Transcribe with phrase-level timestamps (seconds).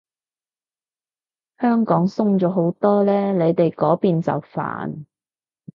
[1.59, 5.05] 香港鬆咗好多嘞，你哋嗰邊就煩